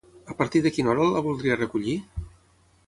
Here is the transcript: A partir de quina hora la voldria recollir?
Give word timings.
A 0.33 0.35
partir 0.39 0.61
de 0.67 0.71
quina 0.77 0.91
hora 0.95 1.11
la 1.11 1.23
voldria 1.29 1.61
recollir? 1.61 1.97